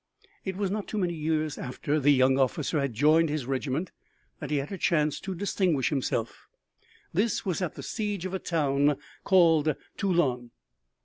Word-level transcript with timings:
It 0.43 0.57
was 0.57 0.71
not 0.71 0.91
many 0.95 1.13
years 1.13 1.59
after 1.59 1.99
the 1.99 2.09
young 2.09 2.39
officer 2.39 2.79
had 2.79 2.95
joined 2.95 3.29
his 3.29 3.45
regiment 3.45 3.91
that 4.39 4.49
he 4.49 4.57
had 4.57 4.71
a 4.71 4.77
chance 4.79 5.19
to 5.19 5.35
distinguish 5.35 5.89
himself. 5.89 6.47
This 7.13 7.45
was 7.45 7.61
at 7.61 7.75
the 7.75 7.83
siege 7.83 8.25
of 8.25 8.33
a 8.33 8.39
town 8.39 8.97
called 9.23 9.75
Toulon. 9.97 10.49